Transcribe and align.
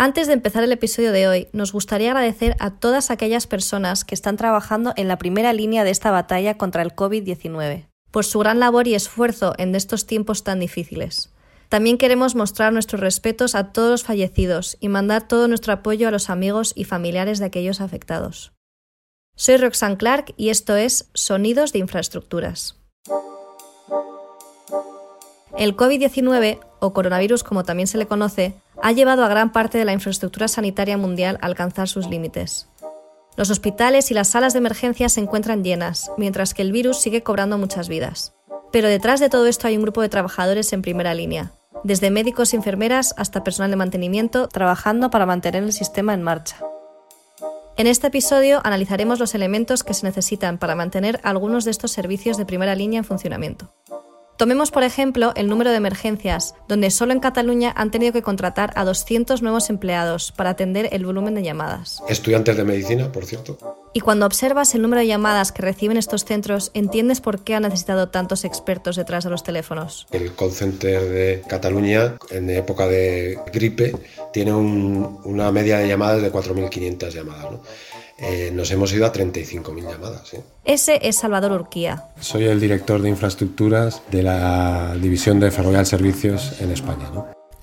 Antes 0.00 0.28
de 0.28 0.32
empezar 0.32 0.62
el 0.62 0.70
episodio 0.70 1.10
de 1.10 1.26
hoy, 1.26 1.48
nos 1.52 1.72
gustaría 1.72 2.12
agradecer 2.12 2.54
a 2.60 2.70
todas 2.70 3.10
aquellas 3.10 3.48
personas 3.48 4.04
que 4.04 4.14
están 4.14 4.36
trabajando 4.36 4.92
en 4.94 5.08
la 5.08 5.18
primera 5.18 5.52
línea 5.52 5.82
de 5.82 5.90
esta 5.90 6.12
batalla 6.12 6.56
contra 6.56 6.82
el 6.82 6.94
COVID-19, 6.94 7.88
por 8.12 8.24
su 8.24 8.38
gran 8.38 8.60
labor 8.60 8.86
y 8.86 8.94
esfuerzo 8.94 9.54
en 9.58 9.74
estos 9.74 10.06
tiempos 10.06 10.44
tan 10.44 10.60
difíciles. 10.60 11.32
También 11.68 11.98
queremos 11.98 12.36
mostrar 12.36 12.72
nuestros 12.72 13.00
respetos 13.00 13.56
a 13.56 13.72
todos 13.72 13.90
los 13.90 14.04
fallecidos 14.04 14.76
y 14.78 14.88
mandar 14.88 15.26
todo 15.26 15.48
nuestro 15.48 15.72
apoyo 15.72 16.06
a 16.06 16.12
los 16.12 16.30
amigos 16.30 16.74
y 16.76 16.84
familiares 16.84 17.40
de 17.40 17.46
aquellos 17.46 17.80
afectados. 17.80 18.52
Soy 19.34 19.56
Roxanne 19.56 19.96
Clark 19.96 20.32
y 20.36 20.50
esto 20.50 20.76
es 20.76 21.10
Sonidos 21.12 21.72
de 21.72 21.80
Infraestructuras. 21.80 22.76
El 25.58 25.76
COVID-19, 25.76 26.60
o 26.78 26.92
coronavirus 26.92 27.42
como 27.42 27.64
también 27.64 27.88
se 27.88 27.98
le 27.98 28.06
conoce, 28.06 28.54
ha 28.88 28.92
llevado 28.92 29.22
a 29.22 29.28
gran 29.28 29.52
parte 29.52 29.76
de 29.76 29.84
la 29.84 29.92
infraestructura 29.92 30.48
sanitaria 30.48 30.96
mundial 30.96 31.38
a 31.42 31.46
alcanzar 31.46 31.88
sus 31.88 32.08
límites. 32.08 32.70
Los 33.36 33.50
hospitales 33.50 34.10
y 34.10 34.14
las 34.14 34.28
salas 34.28 34.54
de 34.54 34.60
emergencia 34.60 35.10
se 35.10 35.20
encuentran 35.20 35.62
llenas, 35.62 36.10
mientras 36.16 36.54
que 36.54 36.62
el 36.62 36.72
virus 36.72 36.96
sigue 36.96 37.22
cobrando 37.22 37.58
muchas 37.58 37.90
vidas. 37.90 38.32
Pero 38.72 38.88
detrás 38.88 39.20
de 39.20 39.28
todo 39.28 39.46
esto 39.46 39.66
hay 39.66 39.76
un 39.76 39.82
grupo 39.82 40.00
de 40.00 40.08
trabajadores 40.08 40.72
en 40.72 40.80
primera 40.80 41.12
línea, 41.12 41.52
desde 41.84 42.10
médicos 42.10 42.54
y 42.54 42.56
enfermeras 42.56 43.14
hasta 43.18 43.44
personal 43.44 43.70
de 43.70 43.76
mantenimiento, 43.76 44.48
trabajando 44.48 45.10
para 45.10 45.26
mantener 45.26 45.64
el 45.64 45.74
sistema 45.74 46.14
en 46.14 46.22
marcha. 46.22 46.56
En 47.76 47.88
este 47.88 48.06
episodio 48.06 48.62
analizaremos 48.64 49.18
los 49.18 49.34
elementos 49.34 49.84
que 49.84 49.92
se 49.92 50.06
necesitan 50.06 50.56
para 50.56 50.74
mantener 50.74 51.20
algunos 51.24 51.66
de 51.66 51.72
estos 51.72 51.90
servicios 51.90 52.38
de 52.38 52.46
primera 52.46 52.74
línea 52.74 53.00
en 53.00 53.04
funcionamiento. 53.04 53.70
Tomemos, 54.38 54.70
por 54.70 54.84
ejemplo, 54.84 55.32
el 55.34 55.48
número 55.48 55.70
de 55.72 55.78
emergencias, 55.78 56.54
donde 56.68 56.92
solo 56.92 57.12
en 57.12 57.18
Cataluña 57.18 57.74
han 57.76 57.90
tenido 57.90 58.12
que 58.12 58.22
contratar 58.22 58.72
a 58.76 58.84
200 58.84 59.42
nuevos 59.42 59.68
empleados 59.68 60.30
para 60.30 60.50
atender 60.50 60.88
el 60.92 61.04
volumen 61.04 61.34
de 61.34 61.42
llamadas. 61.42 62.00
Estudiantes 62.08 62.56
de 62.56 62.62
medicina, 62.62 63.10
por 63.10 63.26
cierto. 63.26 63.58
Y 63.92 64.00
cuando 64.00 64.26
observas 64.26 64.76
el 64.76 64.82
número 64.82 65.00
de 65.00 65.08
llamadas 65.08 65.50
que 65.50 65.62
reciben 65.62 65.96
estos 65.96 66.24
centros, 66.24 66.70
entiendes 66.74 67.20
por 67.20 67.40
qué 67.40 67.56
han 67.56 67.64
necesitado 67.64 68.10
tantos 68.10 68.44
expertos 68.44 68.94
detrás 68.94 69.24
de 69.24 69.30
los 69.30 69.42
teléfonos. 69.42 70.06
El 70.12 70.32
call 70.36 70.52
center 70.52 71.08
de 71.08 71.42
Cataluña, 71.48 72.14
en 72.30 72.48
época 72.50 72.86
de 72.86 73.40
gripe, 73.52 73.96
tiene 74.32 74.52
una 74.52 75.50
media 75.50 75.78
de 75.78 75.88
llamadas 75.88 76.22
de 76.22 76.30
4.500 76.30 77.10
llamadas. 77.10 77.50
¿no? 77.50 77.60
Eh, 78.18 78.50
nos 78.52 78.70
hemos 78.72 78.92
ido 78.92 79.06
a 79.06 79.12
35.000 79.12 79.90
llamadas. 79.90 80.34
¿eh? 80.34 80.42
Ese 80.64 80.98
es 81.02 81.16
Salvador 81.16 81.52
Urquía. 81.52 82.10
Soy 82.20 82.44
el 82.44 82.58
director 82.58 83.00
de 83.00 83.08
infraestructuras 83.08 84.02
de 84.10 84.24
la 84.24 84.96
división 85.00 85.38
de 85.38 85.52
Ferrovial 85.52 85.86
Servicios 85.86 86.60
en 86.60 86.72
España. 86.72 87.10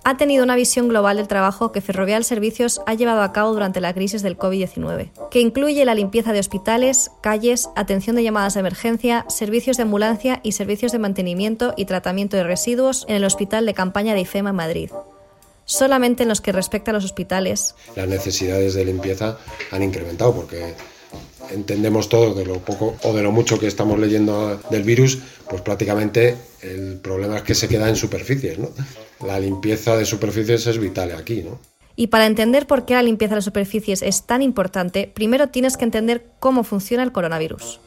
Ha 0.08 0.17
tenido 0.17 0.44
una 0.44 0.56
visión 0.56 0.88
global 0.88 1.17
del 1.17 1.28
trabajo 1.28 1.72
que 1.72 1.81
Ferrovial 1.81 2.23
Servicios 2.23 2.80
ha 2.86 2.94
llevado 2.94 3.22
a 3.22 3.33
cabo 3.33 3.52
durante 3.53 3.81
la 3.81 3.94
crisis 3.94 4.22
del 4.22 4.38
COVID-19, 4.38 5.09
que 5.31 5.42
incluye 5.42 5.83
la 5.83 5.95
limpieza 5.95 6.31
de 6.31 6.39
hospitales, 6.39 7.09
calles, 7.22 7.70
atención 7.76 8.16
de 8.16 8.23
llamadas 8.23 8.53
de 8.53 8.59
emergencia, 8.59 9.26
servicios 9.30 9.78
de 9.78 9.83
ambulancia 9.83 10.42
y 10.44 10.52
servicios 10.52 10.92
de 10.92 11.00
mantenimiento 11.00 11.73
y 11.76 11.86
tratamiento 11.86 12.38
de 12.38 12.44
residuos 12.44 13.06
en 13.09 13.16
el 13.16 13.26
Hospital 13.26 13.66
de 13.66 13.73
Campaña 13.73 14.14
de 14.14 14.22
IFEMA 14.22 14.52
en 14.52 14.56
Madrid 14.56 14.92
solamente 15.66 16.23
en 16.23 16.30
los 16.30 16.41
que 16.41 16.52
respecta 16.52 16.91
a 16.91 16.94
los 16.94 17.03
hospitales. 17.03 17.75
Las 17.95 18.08
necesidades 18.08 18.75
de 18.75 18.85
limpieza 18.85 19.38
han 19.71 19.83
incrementado 19.83 20.33
porque 20.33 20.73
entendemos 21.52 22.09
todo 22.09 22.33
de 22.33 22.45
lo 22.45 22.59
poco 22.59 22.95
o 23.03 23.13
de 23.13 23.23
lo 23.23 23.31
mucho 23.31 23.59
que 23.59 23.67
estamos 23.67 23.99
leyendo 23.99 24.58
del 24.69 24.83
virus, 24.83 25.19
pues 25.49 25.61
prácticamente 25.61 26.38
el 26.61 26.99
problema 26.99 27.38
es 27.38 27.43
que 27.43 27.55
se 27.55 27.67
queda 27.67 27.89
en 27.89 27.95
superficies, 27.95 28.58
¿no? 28.58 28.69
La 29.25 29.39
limpieza 29.39 29.95
de 29.97 30.05
superficies 30.05 30.67
es 30.67 30.77
vital 30.77 31.11
aquí, 31.11 31.43
¿no? 31.43 31.59
Y 31.95 32.08
para 32.08 32.25
entender 32.25 32.67
por 32.67 32.86
qué 32.86 32.93
la 32.93 33.03
limpieza 33.03 33.36
de 33.36 33.41
superficies 33.41 34.02
es 34.02 34.23
tan 34.23 34.41
importante, 34.41 35.09
primero 35.13 35.47
tienes 35.47 35.77
que 35.77 35.86
entender 35.86 36.25
cómo 36.39 36.63
funciona 36.63 37.03
el 37.03 37.13
coronavirus. 37.13 37.80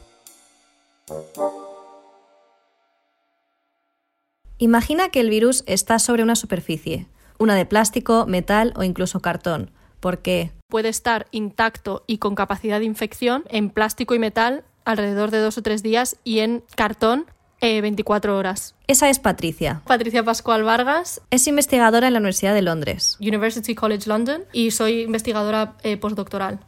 Imagina 4.57 5.09
que 5.09 5.19
el 5.19 5.29
virus 5.29 5.63
está 5.67 5.99
sobre 5.99 6.23
una 6.23 6.35
superficie 6.35 7.07
una 7.39 7.55
de 7.55 7.65
plástico, 7.65 8.25
metal 8.27 8.73
o 8.75 8.83
incluso 8.83 9.21
cartón. 9.21 9.71
¿Por 9.99 10.19
qué? 10.19 10.51
Puede 10.69 10.89
estar 10.89 11.27
intacto 11.31 12.03
y 12.05 12.19
con 12.19 12.35
capacidad 12.35 12.79
de 12.79 12.85
infección 12.85 13.43
en 13.49 13.69
plástico 13.69 14.13
y 14.13 14.19
metal 14.19 14.63
alrededor 14.85 15.31
de 15.31 15.39
dos 15.39 15.57
o 15.57 15.61
tres 15.63 15.81
días 15.81 16.17
y 16.23 16.39
en 16.39 16.63
cartón 16.75 17.25
24 17.61 18.31
eh, 18.31 18.35
horas. 18.35 18.75
Esa 18.87 19.09
es 19.09 19.19
Patricia. 19.19 19.81
Patricia 19.85 20.23
Pascual 20.23 20.63
Vargas. 20.63 21.21
Es 21.29 21.47
investigadora 21.47 22.07
en 22.07 22.13
la 22.13 22.19
Universidad 22.19 22.53
de 22.53 22.61
Londres. 22.61 23.17
University 23.19 23.75
College 23.75 24.07
London 24.07 24.43
y 24.53 24.71
soy 24.71 25.01
investigadora 25.01 25.75
eh, 25.83 25.97
postdoctoral. 25.97 26.59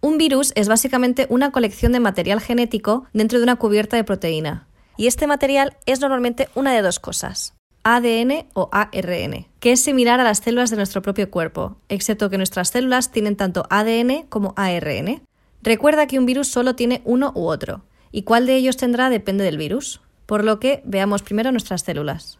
Un 0.00 0.18
virus 0.18 0.52
es 0.54 0.68
básicamente 0.68 1.26
una 1.28 1.50
colección 1.50 1.92
de 1.92 2.00
material 2.00 2.40
genético 2.40 3.06
dentro 3.12 3.38
de 3.38 3.44
una 3.44 3.56
cubierta 3.56 3.96
de 3.96 4.04
proteína. 4.04 4.68
Y 4.96 5.06
este 5.06 5.26
material 5.26 5.76
es 5.86 6.00
normalmente 6.00 6.48
una 6.54 6.72
de 6.72 6.82
dos 6.82 7.00
cosas. 7.00 7.57
ADN 7.96 8.46
o 8.52 8.68
ARN, 8.70 9.46
que 9.60 9.72
es 9.72 9.80
similar 9.80 10.20
a 10.20 10.24
las 10.24 10.38
células 10.38 10.68
de 10.68 10.76
nuestro 10.76 11.00
propio 11.00 11.30
cuerpo, 11.30 11.76
excepto 11.88 12.28
que 12.28 12.36
nuestras 12.36 12.68
células 12.68 13.12
tienen 13.12 13.34
tanto 13.34 13.64
ADN 13.70 14.26
como 14.28 14.52
ARN. 14.56 15.22
Recuerda 15.62 16.06
que 16.06 16.18
un 16.18 16.26
virus 16.26 16.48
solo 16.48 16.74
tiene 16.74 17.00
uno 17.06 17.32
u 17.34 17.46
otro, 17.46 17.84
y 18.12 18.24
cuál 18.24 18.46
de 18.46 18.56
ellos 18.56 18.76
tendrá 18.76 19.08
depende 19.08 19.42
del 19.44 19.56
virus, 19.56 20.02
por 20.26 20.44
lo 20.44 20.60
que 20.60 20.82
veamos 20.84 21.22
primero 21.22 21.50
nuestras 21.50 21.80
células. 21.80 22.38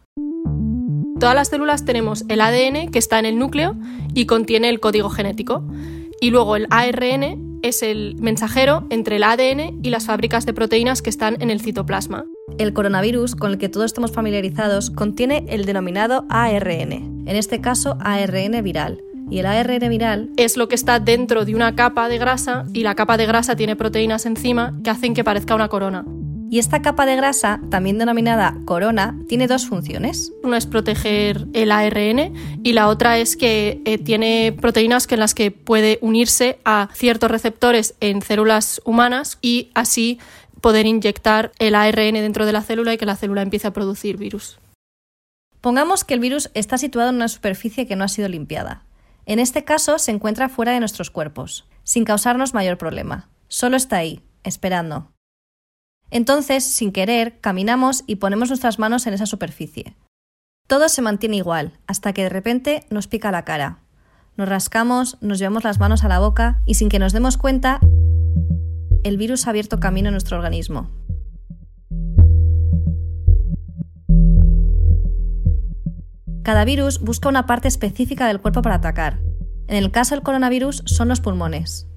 Todas 1.19 1.33
las 1.33 1.47
células 1.47 1.83
tenemos 1.83 2.25
el 2.29 2.41
ADN 2.41 2.91
que 2.91 2.99
está 2.99 3.17
en 3.17 3.25
el 3.25 3.39
núcleo 3.39 3.75
y 4.13 4.27
contiene 4.27 4.69
el 4.69 4.79
código 4.79 5.09
genético, 5.09 5.63
y 6.21 6.29
luego 6.29 6.57
el 6.57 6.67
ARN 6.69 7.59
es 7.63 7.81
el 7.81 8.15
mensajero 8.19 8.85
entre 8.91 9.15
el 9.15 9.23
ADN 9.23 9.79
y 9.81 9.89
las 9.89 10.05
fábricas 10.05 10.45
de 10.45 10.53
proteínas 10.53 11.01
que 11.01 11.09
están 11.09 11.41
en 11.41 11.49
el 11.49 11.59
citoplasma. 11.59 12.25
El 12.57 12.73
coronavirus, 12.73 13.35
con 13.35 13.51
el 13.51 13.57
que 13.57 13.69
todos 13.69 13.85
estamos 13.85 14.11
familiarizados, 14.11 14.89
contiene 14.89 15.45
el 15.47 15.65
denominado 15.65 16.25
ARN, 16.29 16.91
en 16.91 17.35
este 17.35 17.61
caso 17.61 17.97
ARN 17.99 18.63
viral. 18.63 19.01
Y 19.29 19.39
el 19.39 19.45
ARN 19.45 19.89
viral 19.89 20.29
es 20.37 20.57
lo 20.57 20.67
que 20.67 20.75
está 20.75 20.99
dentro 20.99 21.45
de 21.45 21.55
una 21.55 21.75
capa 21.75 22.09
de 22.09 22.17
grasa 22.17 22.65
y 22.73 22.83
la 22.83 22.95
capa 22.95 23.17
de 23.17 23.27
grasa 23.27 23.55
tiene 23.55 23.75
proteínas 23.75 24.25
encima 24.25 24.73
que 24.83 24.89
hacen 24.89 25.13
que 25.13 25.23
parezca 25.23 25.55
una 25.55 25.69
corona. 25.69 26.03
Y 26.51 26.57
esta 26.57 26.81
capa 26.81 27.05
de 27.05 27.15
grasa, 27.15 27.61
también 27.69 27.99
denominada 27.99 28.57
corona, 28.65 29.15
tiene 29.27 29.45
dos 29.45 29.67
funciones. 29.67 30.33
Una 30.41 30.57
es 30.57 30.65
proteger 30.65 31.45
el 31.53 31.71
ARN 31.71 32.33
y 32.63 32.73
la 32.73 32.87
otra 32.87 33.19
es 33.19 33.37
que 33.37 33.83
eh, 33.85 33.99
tiene 33.99 34.55
proteínas 34.59 35.05
que 35.05 35.13
en 35.13 35.19
las 35.19 35.35
que 35.35 35.51
puede 35.51 35.99
unirse 36.01 36.57
a 36.65 36.89
ciertos 36.93 37.29
receptores 37.29 37.93
en 37.99 38.23
células 38.23 38.81
humanas 38.83 39.37
y 39.43 39.69
así 39.75 40.17
poder 40.61 40.85
inyectar 40.85 41.51
el 41.59 41.75
ARN 41.75 42.13
dentro 42.13 42.45
de 42.45 42.51
la 42.51 42.61
célula 42.61 42.93
y 42.93 42.97
que 42.97 43.05
la 43.05 43.15
célula 43.15 43.41
empiece 43.41 43.67
a 43.67 43.73
producir 43.73 44.17
virus. 44.17 44.59
Pongamos 45.61 46.03
que 46.03 46.13
el 46.13 46.19
virus 46.19 46.51
está 46.53 46.77
situado 46.77 47.09
en 47.09 47.15
una 47.15 47.27
superficie 47.27 47.87
que 47.87 47.95
no 47.95 48.03
ha 48.03 48.07
sido 48.07 48.29
limpiada. 48.29 48.85
En 49.25 49.39
este 49.39 49.63
caso 49.63 49.99
se 49.99 50.11
encuentra 50.11 50.49
fuera 50.49 50.71
de 50.71 50.79
nuestros 50.79 51.11
cuerpos, 51.11 51.67
sin 51.83 52.05
causarnos 52.05 52.53
mayor 52.53 52.77
problema. 52.77 53.29
Solo 53.47 53.77
está 53.77 53.97
ahí, 53.97 54.23
esperando. 54.43 55.11
Entonces, 56.11 56.63
sin 56.63 56.91
querer, 56.91 57.39
caminamos 57.39 58.03
y 58.07 58.15
ponemos 58.15 58.49
nuestras 58.49 58.79
manos 58.79 59.05
en 59.05 59.13
esa 59.13 59.25
superficie. 59.25 59.95
Todo 60.67 60.89
se 60.89 61.01
mantiene 61.01 61.37
igual, 61.37 61.79
hasta 61.87 62.13
que 62.13 62.23
de 62.23 62.29
repente 62.29 62.85
nos 62.89 63.07
pica 63.07 63.31
la 63.31 63.45
cara. 63.45 63.79
Nos 64.37 64.47
rascamos, 64.47 65.17
nos 65.21 65.39
llevamos 65.39 65.63
las 65.63 65.79
manos 65.79 66.03
a 66.03 66.07
la 66.07 66.19
boca 66.19 66.61
y 66.65 66.75
sin 66.75 66.89
que 66.89 66.99
nos 66.99 67.11
demos 67.11 67.37
cuenta, 67.37 67.79
el 69.03 69.17
virus 69.17 69.47
ha 69.47 69.51
abierto 69.51 69.79
camino 69.79 70.09
en 70.09 70.13
nuestro 70.13 70.37
organismo. 70.37 70.89
Cada 76.43 76.65
virus 76.65 76.99
busca 76.99 77.29
una 77.29 77.45
parte 77.45 77.67
específica 77.67 78.27
del 78.27 78.41
cuerpo 78.41 78.61
para 78.61 78.75
atacar. 78.75 79.19
En 79.67 79.75
el 79.75 79.91
caso 79.91 80.15
del 80.15 80.23
coronavirus 80.23 80.81
son 80.85 81.07
los 81.07 81.21
pulmones. 81.21 81.87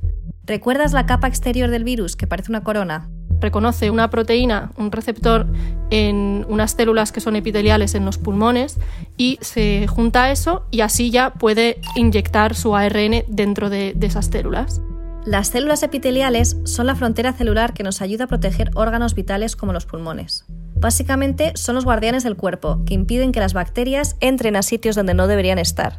¿Recuerdas 0.45 0.93
la 0.93 1.07
capa 1.07 1.29
exterior 1.29 1.71
del 1.71 1.85
virus 1.85 2.17
que 2.17 2.27
parece 2.27 2.51
una 2.51 2.63
corona? 2.63 3.09
Reconoce 3.41 3.91
una 3.91 4.11
proteína, 4.11 4.71
un 4.77 4.93
receptor 4.93 5.47
en 5.91 6.45
unas 6.49 6.73
células 6.73 7.13
que 7.13 7.21
son 7.21 7.35
epiteliales 7.35 7.95
en 7.95 8.05
los 8.05 8.19
pulmones 8.19 8.79
y 9.17 9.39
se 9.41 9.87
junta 9.87 10.25
a 10.25 10.33
eso 10.33 10.67
y 10.71 10.81
así 10.83 11.11
ya 11.11 11.33
puede 11.33 11.81
inyectar 11.97 12.55
su 12.55 12.77
ARN 12.77 13.25
dentro 13.29 13.71
de, 13.71 13.95
de 13.97 14.07
esas 14.07 14.27
células. 14.27 14.83
Las 15.25 15.49
células 15.49 15.85
epiteliales 15.85 16.57
son 16.65 16.87
la 16.87 16.97
frontera 16.97 17.33
celular 17.33 17.75
que 17.75 17.85
nos 17.85 18.03
ayuda 18.03 18.25
a 18.25 18.27
proteger 18.27 18.73
órganos 18.75 19.15
vitales 19.15 19.55
como 19.55 19.73
los 19.73 19.87
pulmones. 19.87 20.45
Básicamente 20.75 21.53
son 21.55 21.77
los 21.77 21.85
guardianes 21.85 22.25
del 22.25 22.37
cuerpo, 22.37 22.83
que 22.85 22.95
impiden 22.95 23.31
que 23.31 23.39
las 23.39 23.55
bacterias 23.55 24.17
entren 24.19 24.57
a 24.57 24.63
sitios 24.63 24.97
donde 24.97 25.15
no 25.15 25.29
deberían 25.29 25.61
estar. 25.61 25.97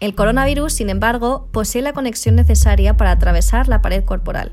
El 0.00 0.14
coronavirus, 0.14 0.74
sin 0.74 0.90
embargo, 0.90 1.48
posee 1.50 1.80
la 1.80 1.94
conexión 1.94 2.36
necesaria 2.36 2.94
para 2.98 3.12
atravesar 3.12 3.68
la 3.68 3.80
pared 3.80 4.04
corporal. 4.04 4.52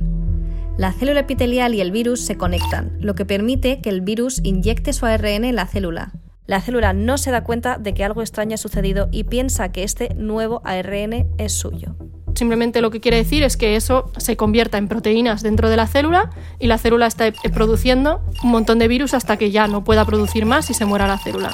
La 0.78 0.94
célula 0.94 1.20
epitelial 1.20 1.76
y 1.76 1.82
el 1.82 1.92
virus 1.92 2.22
se 2.22 2.38
conectan, 2.38 2.96
lo 3.02 3.16
que 3.16 3.26
permite 3.26 3.82
que 3.82 3.90
el 3.90 4.00
virus 4.00 4.40
inyecte 4.44 4.94
su 4.94 5.06
ARN 5.06 5.44
en 5.44 5.56
la 5.56 5.68
célula, 5.68 6.14
La 6.48 6.62
célula 6.62 6.94
no 6.94 7.18
se 7.18 7.32
da 7.32 7.44
cuenta 7.44 7.78
de 7.78 7.94
que 7.94 8.06
algo 8.06 8.22
extraño 8.22 8.56
ha 8.56 8.58
sucedido 8.58 9.10
y 9.12 9.26
piensa 9.26 9.74
que 9.74 9.84
este 9.84 10.14
nuevo 10.16 10.62
ARN 10.64 11.28
es 11.38 11.54
suyo. 11.54 11.98
Simplemente 12.44 12.81
lo 12.81 12.92
que 12.92 13.00
quiere 13.00 13.16
decir 13.16 13.42
es 13.42 13.56
que 13.56 13.78
eso 13.78 14.12
se 14.18 14.36
convierta 14.36 14.78
en 14.78 14.90
proteínas 14.90 15.44
dentro 15.44 15.69
de 15.69 15.78
la 15.78 15.88
célula 15.88 16.30
y 16.60 16.68
la 16.68 16.78
célula 16.78 17.07
está 17.07 17.31
produciendo 17.54 18.22
un 18.44 18.51
montón 18.51 18.80
de 18.80 18.90
virus 18.90 19.13
hasta 19.13 19.38
que 19.38 19.50
ya 19.50 19.69
no 19.69 19.86
pueda 19.86 20.04
producir 20.04 20.45
más 20.45 20.69
y 20.69 20.74
se 20.74 20.84
muera 20.84 21.07
la 21.07 21.18
célula. 21.18 21.54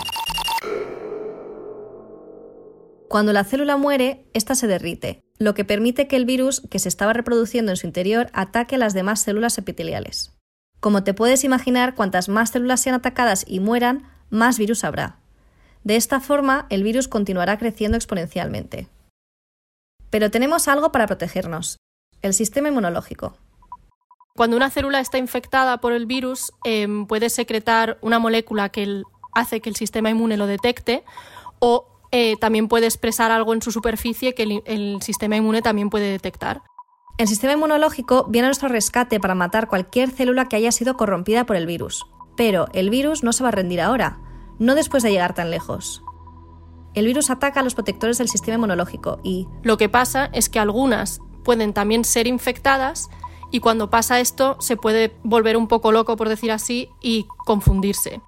Cuando 3.07 3.33
la 3.33 3.43
célula 3.43 3.77
muere, 3.77 4.25
ésta 4.33 4.55
se 4.55 4.65
derrite, 4.65 5.21
lo 5.37 5.53
que 5.53 5.63
permite 5.63 6.07
que 6.07 6.15
el 6.15 6.25
virus 6.25 6.63
que 6.71 6.79
se 6.79 6.89
estaba 6.89 7.13
reproduciendo 7.13 7.71
en 7.71 7.77
su 7.77 7.85
interior 7.85 8.31
ataque 8.33 8.73
a 8.73 8.79
las 8.79 8.95
demás 8.95 9.19
células 9.19 9.59
epiteliales. 9.59 10.33
Como 10.79 11.03
te 11.03 11.13
puedes 11.13 11.43
imaginar, 11.43 11.93
cuantas 11.93 12.29
más 12.29 12.49
células 12.49 12.81
sean 12.81 12.95
atacadas 12.95 13.45
y 13.47 13.59
mueran, 13.59 14.09
más 14.31 14.57
virus 14.57 14.83
habrá. 14.83 15.19
De 15.83 15.97
esta 15.97 16.19
forma, 16.19 16.65
el 16.71 16.81
virus 16.81 17.07
continuará 17.07 17.59
creciendo 17.59 17.95
exponencialmente. 17.95 18.87
Pero 20.09 20.31
tenemos 20.31 20.67
algo 20.67 20.91
para 20.91 21.07
protegernos, 21.07 21.77
el 22.21 22.33
sistema 22.33 22.69
inmunológico. 22.69 23.37
Cuando 24.35 24.55
una 24.55 24.69
célula 24.69 24.99
está 24.99 25.17
infectada 25.17 25.81
por 25.81 25.91
el 25.91 26.05
virus, 26.05 26.53
em, 26.63 27.05
puede 27.05 27.29
secretar 27.29 27.97
una 28.01 28.19
molécula 28.19 28.69
que 28.69 29.03
hace 29.33 29.59
que 29.59 29.69
el 29.69 29.75
sistema 29.75 30.09
inmune 30.09 30.37
lo 30.37 30.47
detecte 30.47 31.03
o 31.59 31.85
eh, 32.11 32.37
también 32.37 32.67
puede 32.67 32.85
expresar 32.85 33.31
algo 33.31 33.53
en 33.53 33.61
su 33.61 33.71
superficie 33.71 34.33
que 34.33 34.61
el, 34.65 35.01
sistema 35.01 35.35
inmune 35.35 35.61
también 35.61 35.89
puede 35.89 36.09
detectar. 36.09 36.61
El 37.17 37.27
sistema 37.27 37.53
inmunológico 37.53 38.25
viene 38.29 38.45
a 38.45 38.49
nuestro 38.49 38.69
rescate 38.69 39.19
para 39.19 39.35
matar 39.35 39.67
cualquier 39.67 40.09
célula 40.09 40.45
que 40.47 40.55
haya 40.55 40.71
sido 40.71 40.95
corrompida 40.95 41.45
por 41.45 41.57
el 41.57 41.65
virus. 41.65 42.05
Pero 42.37 42.67
el 42.73 42.89
virus 42.89 43.23
no 43.23 43.33
se 43.33 43.43
va 43.43 43.49
a 43.49 43.51
rendir 43.51 43.81
ahora, 43.81 44.19
no 44.57 44.73
después 44.73 45.03
de 45.03 45.11
llegar 45.11 45.35
tan 45.35 45.51
lejos. 45.51 46.01
El 46.93 47.05
virus 47.05 47.29
ataca 47.29 47.59
a 47.59 47.63
los 47.63 47.75
protectores 47.75 48.17
del 48.17 48.27
sistema 48.27 48.55
inmunológico 48.55 49.19
y... 49.23 49.47
Lo 49.63 49.77
que 49.77 49.89
pasa 49.89 50.29
es 50.33 50.49
que 50.49 50.59
algunas 50.59 51.21
pueden 51.43 51.73
también 51.73 52.03
ser 52.03 52.27
infectadas 52.27 53.09
y 53.51 53.59
cuando 53.59 53.89
pasa 53.89 54.19
esto 54.19 54.57
se 54.59 54.77
puede 54.77 55.15
volver 55.23 55.57
un 55.57 55.67
poco 55.67 55.91
loco, 55.91 56.15
por 56.15 56.29
decir 56.29 56.51
así, 56.51 56.89
y 57.01 57.25
confundirse. 57.45 58.21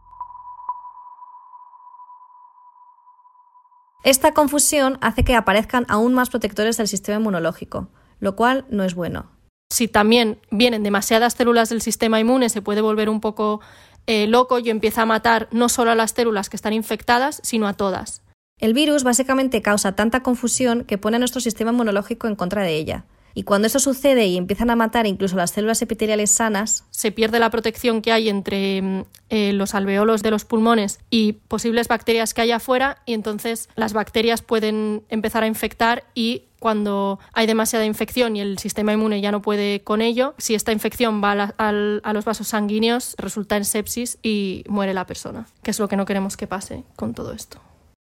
Esta 4.03 4.33
confusión 4.33 4.97
hace 5.01 5.23
que 5.23 5.35
aparezcan 5.35 5.85
aún 5.87 6.15
más 6.15 6.29
protectores 6.29 6.77
del 6.77 6.87
sistema 6.87 7.19
inmunológico, 7.19 7.89
lo 8.19 8.35
cual 8.35 8.65
no 8.69 8.83
es 8.83 8.95
bueno. 8.95 9.27
Si 9.69 9.87
también 9.87 10.41
vienen 10.49 10.83
demasiadas 10.83 11.33
células 11.33 11.69
del 11.69 11.81
sistema 11.81 12.19
inmune, 12.19 12.49
se 12.49 12.63
puede 12.63 12.81
volver 12.81 13.09
un 13.09 13.21
poco 13.21 13.61
eh, 14.07 14.25
loco 14.25 14.57
y 14.57 14.71
empieza 14.71 15.03
a 15.03 15.05
matar 15.05 15.47
no 15.51 15.69
solo 15.69 15.91
a 15.91 15.95
las 15.95 16.11
células 16.11 16.49
que 16.49 16.55
están 16.55 16.73
infectadas, 16.73 17.39
sino 17.43 17.67
a 17.67 17.73
todas. 17.73 18.23
El 18.61 18.75
virus 18.75 19.03
básicamente 19.03 19.63
causa 19.63 19.95
tanta 19.95 20.21
confusión 20.21 20.83
que 20.83 20.99
pone 20.99 21.15
a 21.15 21.19
nuestro 21.19 21.41
sistema 21.41 21.71
inmunológico 21.71 22.27
en 22.27 22.35
contra 22.35 22.61
de 22.61 22.75
ella. 22.75 23.05
Y 23.33 23.41
cuando 23.41 23.65
eso 23.65 23.79
sucede 23.79 24.27
y 24.27 24.37
empiezan 24.37 24.69
a 24.69 24.75
matar 24.75 25.07
incluso 25.07 25.35
las 25.35 25.49
células 25.49 25.81
epiteliales 25.81 26.29
sanas, 26.29 26.85
se 26.91 27.11
pierde 27.11 27.39
la 27.39 27.49
protección 27.49 28.03
que 28.03 28.11
hay 28.11 28.29
entre 28.29 28.81
mm, 28.83 29.03
eh, 29.29 29.53
los 29.53 29.73
alveolos 29.73 30.21
de 30.21 30.29
los 30.29 30.45
pulmones 30.45 30.99
y 31.09 31.33
posibles 31.33 31.87
bacterias 31.87 32.35
que 32.35 32.41
hay 32.41 32.51
afuera 32.51 33.01
y 33.07 33.13
entonces 33.13 33.67
las 33.75 33.93
bacterias 33.93 34.43
pueden 34.43 35.03
empezar 35.09 35.43
a 35.43 35.47
infectar 35.47 36.03
y 36.13 36.43
cuando 36.59 37.17
hay 37.33 37.47
demasiada 37.47 37.85
infección 37.85 38.35
y 38.35 38.41
el 38.41 38.59
sistema 38.59 38.93
inmune 38.93 39.21
ya 39.21 39.31
no 39.31 39.41
puede 39.41 39.81
con 39.81 40.01
ello, 40.01 40.35
si 40.37 40.53
esta 40.53 40.71
infección 40.71 41.23
va 41.23 41.31
a, 41.57 41.69
a 41.69 42.13
los 42.13 42.25
vasos 42.25 42.49
sanguíneos, 42.49 43.15
resulta 43.17 43.57
en 43.57 43.65
sepsis 43.65 44.19
y 44.21 44.63
muere 44.67 44.93
la 44.93 45.07
persona, 45.07 45.47
que 45.63 45.71
es 45.71 45.79
lo 45.79 45.87
que 45.87 45.97
no 45.97 46.05
queremos 46.05 46.37
que 46.37 46.45
pase 46.45 46.83
con 46.95 47.15
todo 47.15 47.33
esto. 47.33 47.59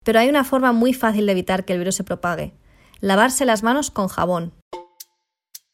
Pero 0.08 0.22
hay 0.22 0.30
una 0.30 0.46
forma 0.46 0.72
muy 0.72 0.94
fácil 0.94 1.26
de 1.26 1.34
evitar 1.34 1.66
que 1.66 1.74
el 1.74 1.80
virus 1.80 1.96
se 1.96 2.06
propague. 2.06 2.54
Lavarse 3.02 3.44
las 3.44 3.62
manos 3.62 3.92
con 3.92 4.08
jabón. 4.08 4.54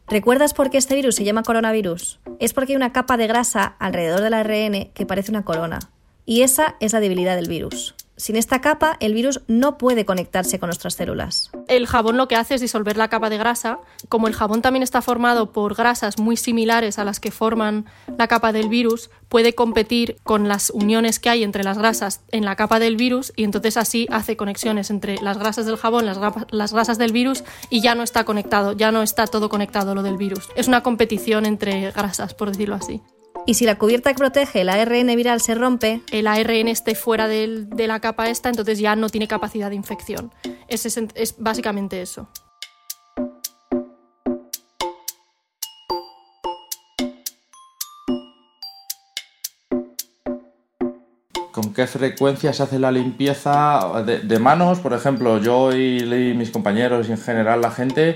¿Recuerdas 0.08 0.56
por 0.56 0.72
qué 0.72 0.80
este 0.80 0.96
virus 0.96 1.14
se 1.14 1.24
llama 1.24 1.44
coronavirus? 1.44 2.20
Es 2.40 2.52
porque 2.52 2.72
hay 2.72 2.78
una 2.78 2.94
capa 2.94 3.16
de 3.16 3.28
grasa 3.28 3.64
alrededor 3.78 4.22
del 4.22 4.34
ARN 4.34 4.92
que 4.96 5.06
parece 5.06 5.30
una 5.30 5.46
corona. 5.46 5.78
Y 6.26 6.42
esa 6.42 6.78
es 6.80 6.94
la 6.94 7.00
debilidad 7.00 7.36
del 7.36 7.48
virus. 7.48 7.94
Sin 8.24 8.38
esta 8.38 8.62
capa, 8.62 8.96
el 9.02 9.14
virus 9.14 9.42
no 9.50 9.78
puede 9.78 10.06
conectarse 10.06 10.58
con 10.58 10.68
nuestras 10.68 10.94
células. 10.94 11.52
El 11.68 11.88
jabón 11.88 12.16
lo 12.16 12.30
que 12.30 12.38
hace 12.38 12.56
es 12.56 12.62
disolver 12.62 12.96
la 12.96 13.10
capa 13.10 13.30
de 13.30 13.38
grasa. 13.38 13.80
Como 14.08 14.30
el 14.30 14.34
jabón 14.34 14.62
también 14.62 14.82
está 14.82 15.02
formado 15.02 15.52
por 15.52 15.76
grasas 15.76 16.18
muy 16.18 16.38
similares 16.38 17.00
a 17.00 17.04
las 17.04 17.20
que 17.20 17.32
forman 17.32 17.86
la 18.18 18.30
capa 18.30 18.54
del 18.54 18.70
virus, 18.70 19.10
puede 19.28 19.56
competir 19.56 20.20
con 20.24 20.48
las 20.48 20.70
uniones 20.70 21.20
que 21.20 21.32
hay 21.32 21.44
entre 21.44 21.66
las 21.66 21.78
grasas 21.78 22.22
en 22.32 22.46
la 22.46 22.56
capa 22.56 22.80
del 22.80 22.96
virus 22.96 23.34
y 23.36 23.44
entonces 23.44 23.76
así 23.76 24.08
hace 24.10 24.38
conexiones 24.38 24.90
entre 24.90 25.18
las 25.22 25.38
grasas 25.38 25.66
del 25.66 25.76
jabón, 25.76 26.06
las, 26.06 26.18
las 26.50 26.72
grasas 26.72 26.98
del 26.98 27.12
virus 27.12 27.44
y 27.70 27.82
ya 27.82 27.94
no 27.94 28.04
está 28.04 28.24
conectado, 28.24 28.72
ya 28.72 28.94
no 28.94 29.04
está 29.04 29.28
todo 29.28 29.50
conectado 29.50 29.96
lo 29.96 30.02
del 30.02 30.16
virus. 30.16 30.48
Es 30.56 30.70
una 30.70 30.82
competición 30.82 31.46
entre 31.46 31.92
grasas, 31.92 32.34
por 32.34 32.52
decirlo 32.52 32.76
así. 32.76 33.02
Y 33.46 33.56
si 33.56 33.66
la 33.66 33.78
cubierta 33.78 34.12
que 34.12 34.18
protege 34.18 34.62
el 34.62 34.70
ARN 34.70 35.08
viral 35.18 35.42
se 35.42 35.54
rompe, 35.54 36.02
el 36.12 36.28
ARN 36.28 36.70
esté 36.70 36.96
fuera 36.96 37.28
de 37.28 37.88
la 37.88 38.00
capa 38.00 38.30
esta, 38.30 38.48
entonces 38.50 38.80
ya 38.80 38.96
no 38.96 39.10
tiene 39.10 39.28
capacidad 39.28 39.70
de 39.70 39.76
infección. 39.76 40.32
Es, 40.70 40.86
es 40.86 41.36
básicamente 41.38 42.02
eso. 42.02 42.30
¿Con 51.52 51.74
qué 51.74 51.86
frecuencia 51.86 52.54
se 52.54 52.64
hace 52.64 52.80
la 52.80 52.92
limpieza 52.92 54.04
de, 54.06 54.40
manos? 54.40 54.80
Por 54.80 54.94
ejemplo, 54.94 55.38
yo 55.40 55.76
y 55.76 56.34
mis 56.34 56.50
compañeros 56.50 57.10
y 57.10 57.12
en 57.12 57.20
general 57.20 57.62
la 57.62 57.72
gente 57.72 58.16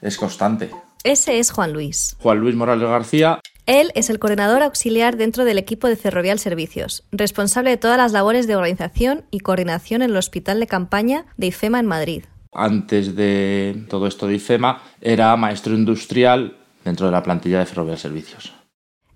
es 0.00 0.16
constante. 0.16 0.70
Ese 1.02 1.40
es 1.40 1.50
Juan 1.50 1.72
Luis. 1.72 2.16
Juan 2.20 2.38
Luis 2.38 2.54
Morales 2.54 2.88
García. 2.88 3.40
Él 3.66 3.92
es 3.94 4.10
el 4.10 4.18
coordinador 4.18 4.62
auxiliar 4.62 5.16
dentro 5.16 5.44
del 5.44 5.56
equipo 5.56 5.86
de 5.86 5.94
Ferrovial 5.94 6.40
Servicios, 6.40 7.04
responsable 7.12 7.70
de 7.70 7.76
todas 7.76 7.96
las 7.96 8.10
labores 8.10 8.48
de 8.48 8.56
organización 8.56 9.24
y 9.30 9.38
coordinación 9.38 10.02
en 10.02 10.10
el 10.10 10.16
Hospital 10.16 10.58
de 10.58 10.66
Campaña 10.66 11.26
de 11.36 11.46
IFEMA 11.46 11.78
en 11.78 11.86
Madrid. 11.86 12.24
Antes 12.52 13.14
de 13.14 13.86
todo 13.88 14.08
esto 14.08 14.26
de 14.26 14.34
IFEMA, 14.34 14.82
era 15.00 15.36
maestro 15.36 15.74
industrial 15.74 16.58
dentro 16.84 17.06
de 17.06 17.12
la 17.12 17.22
plantilla 17.22 17.60
de 17.60 17.66
Ferrovial 17.66 17.98
Servicios. 17.98 18.52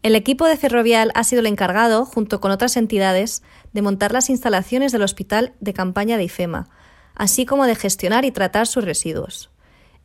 El 0.05 0.15
equipo 0.15 0.47
de 0.47 0.57
Ferrovial 0.57 1.11
ha 1.17 1.25
sido 1.25 1.41
el 1.41 1.47
encargado, 1.47 2.05
junto 2.05 2.41
con 2.41 2.53
otras 2.53 2.77
entidades, 2.77 3.43
de 3.73 3.83
montar 3.83 4.13
las 4.13 4.31
instalaciones 4.31 4.93
del 4.93 5.03
Hospital 5.03 5.55
de 5.59 5.75
Campaña 5.75 6.17
de 6.17 6.25
IFEMA, 6.25 6.69
así 7.17 7.47
como 7.47 7.67
de 7.67 7.75
gestionar 7.75 8.25
y 8.25 8.31
tratar 8.31 8.69
sus 8.69 8.85
residuos. 8.85 9.51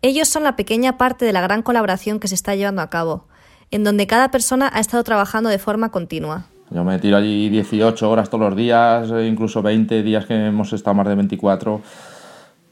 Ellos 0.01 0.27
son 0.27 0.43
la 0.43 0.55
pequeña 0.55 0.97
parte 0.97 1.25
de 1.25 1.33
la 1.33 1.41
gran 1.41 1.61
colaboración 1.61 2.19
que 2.19 2.27
se 2.27 2.33
está 2.33 2.55
llevando 2.55 2.81
a 2.81 2.89
cabo, 2.89 3.27
en 3.71 3.83
donde 3.83 4.05
cada 4.05 4.29
persona 4.29 4.69
ha 4.71 4.79
estado 4.79 5.03
trabajando 5.03 5.49
de 5.49 5.57
forma 5.57 5.89
continua. 5.89 6.45
Yo 6.69 6.83
me 6.83 6.99
tiro 6.99 7.17
allí 7.17 7.49
18 7.49 8.09
horas 8.09 8.29
todos 8.29 8.45
los 8.45 8.55
días, 8.55 9.09
eh, 9.11 9.27
incluso 9.27 9.61
20 9.61 10.03
días 10.03 10.25
que 10.25 10.47
hemos 10.47 10.71
estado 10.71 10.93
más 10.93 11.07
de 11.07 11.15
24, 11.15 11.81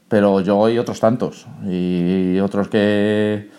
pero 0.08 0.40
yo 0.40 0.68
y 0.68 0.78
otros 0.78 1.00
tantos, 1.00 1.46
y 1.66 2.38
otros 2.40 2.68
que, 2.68 3.50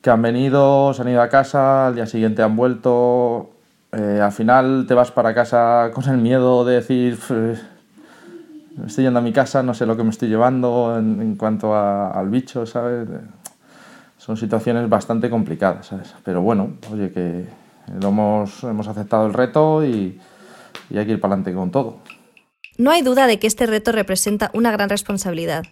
que 0.00 0.10
han 0.10 0.22
venido, 0.22 0.94
se 0.94 1.02
han 1.02 1.08
ido 1.08 1.22
a 1.22 1.28
casa, 1.28 1.88
al 1.88 1.96
día 1.96 2.06
siguiente 2.06 2.42
han 2.42 2.54
vuelto, 2.54 3.50
eh, 3.92 4.20
al 4.22 4.32
final 4.32 4.84
te 4.86 4.94
vas 4.94 5.10
para 5.10 5.34
casa 5.34 5.90
con 5.92 6.08
el 6.08 6.18
miedo 6.18 6.64
de 6.64 6.74
decir, 6.76 7.18
estoy 8.86 9.04
yendo 9.04 9.18
a 9.18 9.22
mi 9.22 9.32
casa, 9.32 9.62
no 9.64 9.74
sé 9.74 9.86
lo 9.86 9.96
que 9.96 10.04
me 10.04 10.10
estoy 10.10 10.28
llevando 10.28 10.96
en, 10.96 11.34
cuanto 11.34 11.74
al 11.74 12.28
bicho, 12.28 12.64
¿sabes? 12.64 13.08
Son 14.20 14.36
situaciones 14.36 14.86
bastante 14.88 15.30
complicadas, 15.30 15.86
¿sabes? 15.86 16.14
Pero 16.22 16.42
bueno, 16.42 16.74
oye, 16.92 17.10
que 17.10 17.46
hemos, 18.02 18.62
hemos 18.64 18.86
aceptado 18.86 19.26
el 19.26 19.32
reto 19.32 19.82
y, 19.82 20.20
y 20.90 20.98
hay 20.98 21.06
que 21.06 21.12
ir 21.12 21.20
para 21.20 21.34
adelante 21.34 21.54
con 21.54 21.70
todo. 21.70 22.00
No 22.76 22.90
hay 22.90 23.00
duda 23.00 23.26
de 23.26 23.38
que 23.38 23.46
este 23.46 23.64
reto 23.64 23.92
representa 23.92 24.50
una 24.52 24.70
gran 24.72 24.90
responsabilidad. 24.90 25.64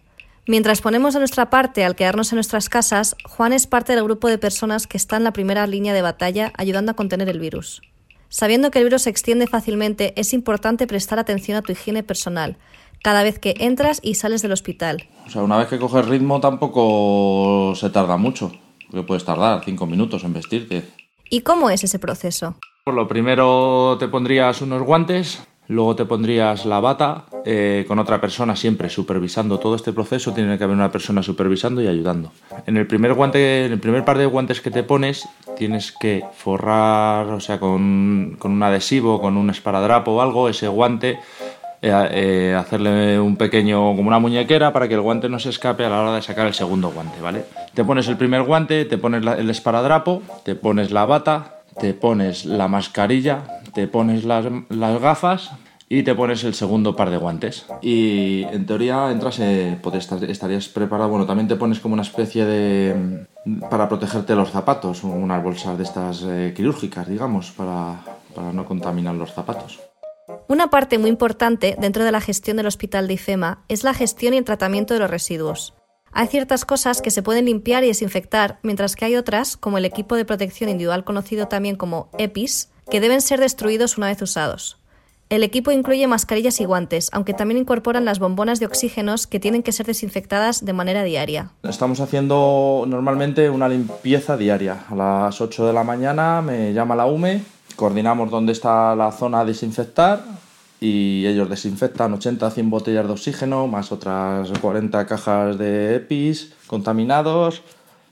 Mientras 0.46 0.80
ponemos 0.80 1.12
de 1.12 1.20
nuestra 1.20 1.50
parte 1.50 1.84
al 1.84 1.94
quedarnos 1.94 2.32
en 2.32 2.36
nuestras 2.36 2.70
casas, 2.70 3.16
Juan 3.28 3.52
es 3.52 3.66
parte 3.66 3.94
del 3.94 4.04
grupo 4.04 4.28
de 4.28 4.38
personas 4.38 4.86
que 4.86 4.96
está 4.96 5.18
en 5.18 5.24
la 5.24 5.34
primera 5.34 5.66
línea 5.66 5.92
de 5.92 6.00
batalla 6.00 6.50
ayudando 6.56 6.92
a 6.92 6.96
contener 6.96 7.28
el 7.28 7.40
virus. 7.40 7.82
Sabiendo 8.30 8.70
que 8.70 8.78
el 8.78 8.84
virus 8.84 9.02
se 9.02 9.10
extiende 9.10 9.46
fácilmente, 9.46 10.14
es 10.16 10.32
importante 10.32 10.86
prestar 10.86 11.18
atención 11.18 11.58
a 11.58 11.62
tu 11.62 11.72
higiene 11.72 12.02
personal, 12.02 12.56
cada 13.02 13.22
vez 13.22 13.38
que 13.38 13.54
entras 13.58 14.00
y 14.02 14.14
sales 14.14 14.42
del 14.42 14.52
hospital. 14.52 15.04
O 15.26 15.30
sea, 15.30 15.42
una 15.42 15.58
vez 15.58 15.68
que 15.68 15.78
coges 15.78 16.06
ritmo 16.06 16.40
tampoco 16.40 17.74
se 17.74 17.90
tarda 17.90 18.16
mucho, 18.16 18.52
porque 18.90 19.06
puedes 19.06 19.24
tardar 19.24 19.62
cinco 19.64 19.86
minutos 19.86 20.24
en 20.24 20.32
vestirte. 20.32 20.84
¿Y 21.30 21.42
cómo 21.42 21.70
es 21.70 21.84
ese 21.84 21.98
proceso? 21.98 22.56
Por 22.84 22.94
lo 22.94 23.06
primero 23.06 23.96
te 24.00 24.08
pondrías 24.08 24.62
unos 24.62 24.82
guantes, 24.82 25.46
luego 25.66 25.94
te 25.94 26.06
pondrías 26.06 26.64
la 26.64 26.80
bata 26.80 27.26
eh, 27.44 27.84
con 27.86 27.98
otra 27.98 28.18
persona 28.18 28.56
siempre 28.56 28.88
supervisando 28.88 29.58
todo 29.58 29.74
este 29.74 29.92
proceso. 29.92 30.32
Tiene 30.32 30.56
que 30.56 30.64
haber 30.64 30.74
una 30.74 30.90
persona 30.90 31.22
supervisando 31.22 31.82
y 31.82 31.86
ayudando. 31.86 32.32
En 32.66 32.78
el 32.78 32.86
primer 32.86 33.12
guante, 33.12 33.66
en 33.66 33.72
el 33.72 33.80
primer 33.80 34.06
par 34.06 34.16
de 34.16 34.24
guantes 34.24 34.62
que 34.62 34.70
te 34.70 34.82
pones, 34.82 35.28
tienes 35.58 35.92
que 35.92 36.24
forrar, 36.32 37.26
o 37.26 37.40
sea, 37.40 37.60
con, 37.60 38.36
con 38.38 38.52
un 38.52 38.62
adhesivo, 38.62 39.20
con 39.20 39.36
un 39.36 39.50
esparadrapo 39.50 40.12
o 40.12 40.22
algo, 40.22 40.48
ese 40.48 40.68
guante 40.68 41.18
eh, 41.80 42.08
eh, 42.10 42.54
hacerle 42.58 43.20
un 43.20 43.36
pequeño, 43.36 43.94
como 43.94 44.08
una 44.08 44.18
muñequera, 44.18 44.72
para 44.72 44.88
que 44.88 44.94
el 44.94 45.00
guante 45.00 45.28
no 45.28 45.38
se 45.38 45.50
escape 45.50 45.84
a 45.84 45.90
la 45.90 46.00
hora 46.00 46.14
de 46.14 46.22
sacar 46.22 46.46
el 46.46 46.54
segundo 46.54 46.90
guante, 46.90 47.20
¿vale? 47.20 47.44
Te 47.74 47.84
pones 47.84 48.08
el 48.08 48.16
primer 48.16 48.42
guante, 48.42 48.84
te 48.84 48.98
pones 48.98 49.24
el 49.24 49.50
esparadrapo, 49.50 50.22
te 50.44 50.54
pones 50.56 50.90
la 50.90 51.06
bata, 51.06 51.58
te 51.78 51.94
pones 51.94 52.44
la 52.44 52.66
mascarilla, 52.66 53.44
te 53.74 53.86
pones 53.86 54.24
las, 54.24 54.44
gafas 55.00 55.52
y 55.88 56.02
te 56.02 56.14
pones 56.14 56.42
el 56.44 56.54
segundo 56.54 56.96
par 56.96 57.10
de 57.10 57.16
guantes. 57.16 57.66
Y 57.80 58.42
en 58.42 58.66
teoría 58.66 59.10
entras, 59.12 59.38
eh, 59.38 59.78
estarías 60.28 60.68
preparado, 60.68 61.08
bueno, 61.08 61.26
también 61.26 61.46
te 61.46 61.56
pones 61.56 61.78
como 61.78 61.94
una 61.94 62.02
especie 62.02 62.44
de... 62.44 63.26
para 63.70 63.88
protegerte 63.88 64.34
los 64.34 64.50
zapatos, 64.50 65.04
unas 65.04 65.42
bolsas 65.42 65.78
de 65.78 65.84
estas 65.84 66.24
eh, 66.26 66.52
quirúrgicas, 66.56 67.08
digamos, 67.08 67.52
para, 67.52 68.00
para 68.34 68.52
no 68.52 68.64
contaminar 68.64 69.14
los 69.14 69.32
zapatos. 69.32 69.87
Una 70.48 70.70
parte 70.70 70.96
muy 70.96 71.10
importante 71.10 71.76
dentro 71.78 72.04
de 72.04 72.10
la 72.10 72.22
gestión 72.22 72.56
del 72.56 72.66
hospital 72.66 73.06
de 73.06 73.12
IFEMA 73.12 73.64
es 73.68 73.84
la 73.84 73.92
gestión 73.92 74.32
y 74.32 74.38
el 74.38 74.44
tratamiento 74.44 74.94
de 74.94 75.00
los 75.00 75.10
residuos. 75.10 75.74
Hay 76.10 76.26
ciertas 76.28 76.64
cosas 76.64 77.02
que 77.02 77.10
se 77.10 77.22
pueden 77.22 77.44
limpiar 77.44 77.84
y 77.84 77.88
desinfectar, 77.88 78.58
mientras 78.62 78.96
que 78.96 79.04
hay 79.04 79.16
otras, 79.16 79.58
como 79.58 79.76
el 79.76 79.84
equipo 79.84 80.16
de 80.16 80.24
protección 80.24 80.70
individual 80.70 81.04
conocido 81.04 81.48
también 81.48 81.76
como 81.76 82.08
EPIs, 82.16 82.70
que 82.90 83.00
deben 83.00 83.20
ser 83.20 83.40
destruidos 83.40 83.98
una 83.98 84.06
vez 84.06 84.22
usados. 84.22 84.78
El 85.28 85.42
equipo 85.42 85.70
incluye 85.70 86.06
mascarillas 86.06 86.58
y 86.62 86.64
guantes, 86.64 87.10
aunque 87.12 87.34
también 87.34 87.60
incorporan 87.60 88.06
las 88.06 88.18
bombonas 88.18 88.58
de 88.58 88.64
oxígenos 88.64 89.26
que 89.26 89.38
tienen 89.38 89.62
que 89.62 89.72
ser 89.72 89.84
desinfectadas 89.84 90.64
de 90.64 90.72
manera 90.72 91.04
diaria. 91.04 91.50
Estamos 91.62 92.00
haciendo 92.00 92.86
normalmente 92.88 93.50
una 93.50 93.68
limpieza 93.68 94.38
diaria. 94.38 94.86
A 94.88 94.94
las 94.94 95.42
8 95.42 95.66
de 95.66 95.74
la 95.74 95.84
mañana 95.84 96.40
me 96.40 96.72
llama 96.72 96.96
la 96.96 97.04
UME, 97.04 97.42
coordinamos 97.78 98.28
dónde 98.28 98.50
está 98.50 98.96
la 98.96 99.12
zona 99.12 99.40
a 99.40 99.44
desinfectar 99.44 100.24
y 100.80 101.24
ellos 101.26 101.48
desinfectan 101.48 102.12
80 102.12 102.50
100 102.50 102.70
botellas 102.70 103.06
de 103.06 103.12
oxígeno 103.12 103.68
más 103.68 103.92
otras 103.92 104.50
40 104.60 105.06
cajas 105.06 105.56
de 105.58 105.94
EPIs 105.94 106.54
contaminados. 106.66 107.62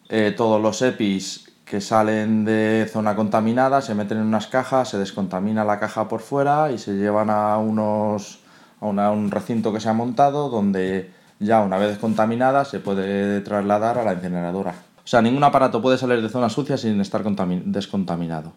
Eh, 0.08 0.32
todos 0.36 0.62
los 0.62 0.80
EPIs 0.82 1.46
que 1.64 1.80
salen 1.80 2.44
de 2.44 2.88
zona 2.92 3.16
contaminada, 3.16 3.82
se 3.82 3.96
meten 3.96 4.18
en 4.18 4.26
unas 4.28 4.46
cajas, 4.46 4.90
se 4.90 4.98
descontamina 4.98 5.64
la 5.64 5.80
caja 5.80 6.06
por 6.06 6.20
fuera 6.20 6.70
y 6.70 6.78
se 6.78 6.94
llevan 6.94 7.28
a, 7.28 7.58
unos, 7.58 8.38
a, 8.80 9.10
un 9.10 9.30
recinto 9.32 9.72
que 9.72 9.80
se 9.80 9.88
ha 9.88 9.92
montado 9.92 10.48
donde 10.48 11.10
ya 11.40 11.60
una 11.60 11.76
vez 11.76 11.88
descontaminada 11.88 12.64
se 12.64 12.78
puede 12.78 13.40
trasladar 13.40 13.98
a 13.98 14.04
la 14.04 14.12
incineradora. 14.12 14.76
O 14.98 15.08
sea, 15.08 15.22
ningún 15.22 15.42
aparato 15.42 15.82
puede 15.82 15.98
salir 15.98 16.22
de 16.22 16.28
zona 16.28 16.50
sucia 16.50 16.76
sin 16.76 17.00
estar 17.00 17.24
descontaminado. 17.24 18.52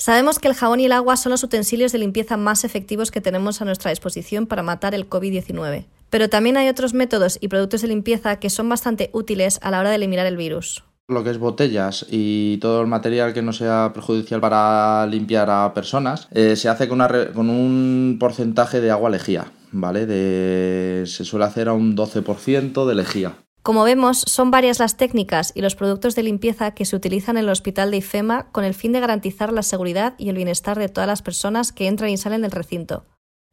Sabemos 0.00 0.38
que 0.38 0.48
el 0.48 0.54
jabón 0.54 0.80
y 0.80 0.86
el 0.86 0.92
agua 0.92 1.18
son 1.18 1.28
los 1.28 1.42
utensilios 1.42 1.92
de 1.92 1.98
limpieza 1.98 2.38
más 2.38 2.64
efectivos 2.64 3.10
que 3.10 3.20
tenemos 3.20 3.60
a 3.60 3.66
nuestra 3.66 3.90
disposición 3.90 4.46
para 4.46 4.62
matar 4.62 4.94
el 4.94 5.06
COVID-19. 5.10 5.84
Pero 6.08 6.30
también 6.30 6.56
hay 6.56 6.70
otros 6.70 6.94
métodos 6.94 7.36
y 7.38 7.48
productos 7.48 7.82
de 7.82 7.88
limpieza 7.88 8.36
que 8.36 8.48
son 8.48 8.66
bastante 8.66 9.10
útiles 9.12 9.58
a 9.60 9.70
la 9.70 9.78
hora 9.78 9.90
de 9.90 9.96
eliminar 9.96 10.24
el 10.24 10.38
virus 10.38 10.84
lo 11.08 11.24
que 11.24 11.30
es 11.30 11.38
botellas 11.38 12.06
y 12.08 12.58
todo 12.58 12.80
el 12.80 12.86
material 12.86 13.34
que 13.34 13.42
no 13.42 13.52
sea 13.52 13.90
perjudicial 13.92 14.40
para 14.40 15.04
limpiar 15.08 15.50
a 15.50 15.74
personas, 15.74 16.28
eh, 16.30 16.54
se 16.54 16.68
hace 16.68 16.86
con, 16.86 17.00
con, 17.34 17.50
un 17.50 18.16
porcentaje 18.20 18.80
de 18.80 18.92
agua 18.92 19.10
lejía, 19.10 19.50
¿vale? 19.72 20.06
De, 20.06 21.02
se 21.06 21.24
suele 21.24 21.46
hacer 21.46 21.68
a 21.68 21.72
un 21.72 21.96
12% 21.96 22.86
de 22.86 22.94
lejía. 22.94 23.34
Como 23.62 23.84
vemos, 23.84 24.20
son 24.26 24.50
varias 24.50 24.78
las 24.78 24.96
técnicas 24.96 25.52
y 25.54 25.60
los 25.60 25.74
productos 25.74 26.14
de 26.14 26.22
limpieza 26.22 26.72
que 26.72 26.84
se 26.84 26.96
utilizan 26.96 27.36
en 27.36 27.44
el 27.44 27.50
hospital 27.50 27.90
de 27.90 27.98
IFEMA 27.98 28.50
con 28.52 28.64
el 28.64 28.74
fin 28.74 28.92
de 28.92 29.00
garantizar 29.00 29.52
la 29.52 29.62
seguridad 29.62 30.14
y 30.18 30.28
el 30.30 30.36
bienestar 30.36 30.78
de 30.78 30.88
todas 30.88 31.06
las 31.06 31.22
personas 31.22 31.72
que 31.72 31.86
entran 31.86 32.10
y 32.10 32.16
salen 32.16 32.42
del 32.42 32.50
recinto. 32.50 33.04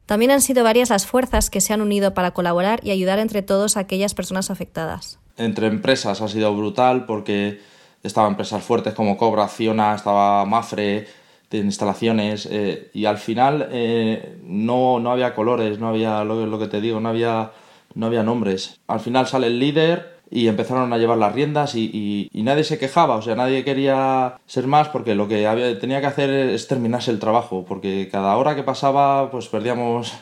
También 0.05 0.31
han 0.31 0.41
sido 0.41 0.63
varias 0.63 0.89
las 0.89 1.05
fuerzas 1.05 1.49
que 1.49 1.59
se 1.59 1.73
han 1.73 1.81
unido 1.81 2.13
para 2.13 2.31
colaborar 2.31 2.79
y 2.83 2.91
ayudar 2.91 3.19
entre 3.19 3.41
todos 3.41 3.75
a 3.75 3.81
aquellas 3.81 4.13
personas 4.13 4.49
afectadas 4.49 5.19
entre 5.37 5.67
empresas 5.67 6.21
ha 6.21 6.27
sido 6.27 6.53
brutal 6.55 7.05
porque 7.05 7.61
estaban 8.03 8.31
empresas 8.31 8.63
fuertes 8.63 8.93
como 8.93 9.17
Cobra, 9.17 9.45
Acciona, 9.45 9.95
estaba 9.95 10.45
Mafre 10.45 11.07
de 11.49 11.57
instalaciones 11.59 12.47
eh, 12.51 12.89
y 12.93 13.05
al 13.05 13.17
final 13.17 13.69
eh, 13.71 14.39
no, 14.43 14.99
no 14.99 15.11
había 15.11 15.33
colores, 15.33 15.79
no 15.79 15.87
había 15.87 16.23
lo, 16.23 16.45
lo, 16.45 16.59
que 16.59 16.67
te 16.67 16.81
digo, 16.81 16.99
no 16.99 17.09
había, 17.09 17.51
no 17.93 18.07
había 18.07 18.23
nombres. 18.23 18.79
Al 18.87 18.99
final 18.99 19.27
sale 19.27 19.47
el 19.47 19.59
líder 19.59 20.17
y 20.29 20.47
empezaron 20.47 20.91
a 20.91 20.97
llevar 20.97 21.17
las 21.17 21.33
riendas 21.33 21.75
y, 21.75 22.29
y, 22.31 22.43
nadie 22.43 22.63
se 22.63 22.77
quejaba, 22.77 23.15
o 23.15 23.21
sea, 23.21 23.35
nadie 23.35 23.63
quería 23.63 24.39
ser 24.45 24.67
más 24.67 24.89
porque 24.89 25.15
lo 25.15 25.27
que 25.27 25.47
había, 25.47 25.79
tenía 25.79 26.01
que 26.01 26.07
hacer 26.07 26.29
es 26.29 26.67
terminarse 26.67 27.11
el 27.11 27.19
trabajo, 27.19 27.65
porque 27.65 28.09
cada 28.11 28.35
hora 28.35 28.55
que 28.55 28.63
pasaba 28.63 29.31
pues 29.31 29.47
perdíamos 29.47 30.13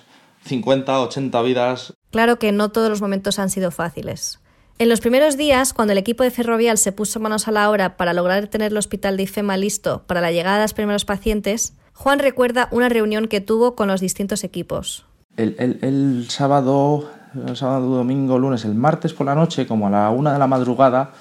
50, 0.44 1.02
80 1.02 1.42
vidas. 1.42 1.94
Claro 2.12 2.38
que 2.38 2.52
no 2.52 2.70
todos 2.70 2.90
los 2.90 3.02
momentos 3.02 3.40
han 3.40 3.50
sido 3.50 3.72
fáciles. 3.72 4.40
En 4.78 4.90
los 4.90 5.00
primeros 5.00 5.38
días, 5.38 5.74
cuando 5.74 5.94
el 5.94 5.98
equipo 5.98 6.24
de 6.24 6.32
Ferrovial 6.32 6.78
se 6.78 6.92
puso 6.92 7.22
manos 7.22 7.48
a 7.48 7.52
la 7.52 7.70
obra 7.70 7.96
para 7.96 8.14
lograr 8.14 8.48
tener 8.48 8.74
el 8.74 8.78
hospital 8.78 9.16
de 9.16 9.24
IFEMA 9.24 9.56
listo 9.56 10.04
para 10.06 10.20
la 10.20 10.34
llegada 10.34 10.58
de 10.58 10.64
los 10.64 10.74
primeros 10.74 11.06
pacientes, 11.06 11.74
Juan 11.94 12.20
recuerda 12.20 12.68
una 12.72 12.90
reunión 12.90 13.30
que 13.30 13.40
tuvo 13.40 13.76
con 13.76 13.88
los 13.88 14.02
distintos 14.02 14.44
equipos. 14.44 15.06
El, 15.38 16.28
sábado, 16.30 17.10
el 17.48 17.56
sábado, 17.56 17.88
domingo, 17.88 18.40
lunes, 18.40 18.66
el 18.66 18.76
martes 18.76 19.14
por 19.14 19.26
la 19.26 19.36
noche, 19.36 19.68
como 19.68 19.88
a 19.88 19.90
la 19.90 20.10
una 20.10 20.34
de 20.34 20.40
la 20.40 20.48
madrugada, 20.48 21.12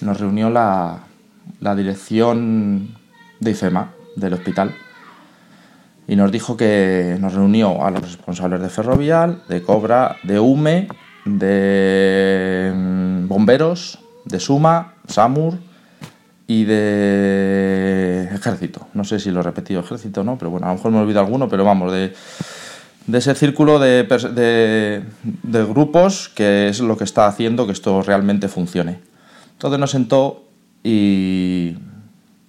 nos 0.00 0.20
reunió 0.20 0.50
la, 0.50 1.00
la 1.60 1.74
dirección 1.74 2.96
de 3.40 3.50
IFEMA, 3.50 3.92
del 4.16 4.34
hospital, 4.34 4.74
y 6.06 6.16
nos 6.16 6.32
dijo 6.32 6.56
que 6.56 7.16
nos 7.20 7.34
reunió 7.34 7.84
a 7.84 7.90
los 7.90 8.02
responsables 8.02 8.60
de 8.60 8.68
Ferrovial, 8.68 9.42
de 9.48 9.62
Cobra, 9.62 10.16
de 10.22 10.40
UME 10.40 10.88
de 11.36 12.72
mm, 12.74 13.28
bomberos, 13.28 13.98
de 14.24 14.40
Suma, 14.40 14.94
SAMUR 15.06 15.58
y 16.46 16.64
de 16.64 18.28
ejército. 18.32 18.88
No 18.94 19.04
sé 19.04 19.18
si 19.18 19.30
lo 19.30 19.40
he 19.40 19.42
repetido 19.42 19.80
ejército 19.80 20.24
no, 20.24 20.38
pero 20.38 20.50
bueno, 20.50 20.66
a 20.66 20.70
lo 20.70 20.76
mejor 20.76 20.92
me 20.92 20.98
olvido 20.98 21.20
alguno, 21.20 21.48
pero 21.48 21.64
vamos, 21.64 21.92
de, 21.92 22.14
de 23.08 23.18
ese 23.18 23.34
círculo 23.34 23.80
de, 23.80 24.04
de, 25.42 25.64
grupos 25.64 26.28
que 26.28 26.68
es 26.68 26.78
lo 26.78 26.96
que 26.96 27.04
está 27.04 27.26
haciendo 27.26 27.66
que 27.66 27.72
esto 27.72 28.02
realmente 28.02 28.46
funcione. 28.46 29.00
Entonces 29.54 29.80
nos 29.80 29.90
sentó 29.90 30.44
y, 30.84 31.74